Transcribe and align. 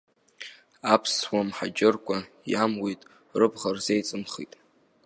Аԥсуа 0.93 1.41
мҳаџьырқәа, 1.47 2.17
иамуит, 2.51 3.01
рыбӷа 3.39 3.69
рзеиҵымхит. 3.75 4.53